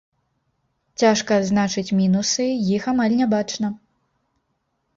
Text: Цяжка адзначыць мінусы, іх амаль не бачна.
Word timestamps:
Цяжка 1.01 1.31
адзначыць 1.41 1.95
мінусы, 1.99 2.47
іх 2.81 2.89
амаль 2.95 3.17
не 3.23 3.27
бачна. 3.37 3.73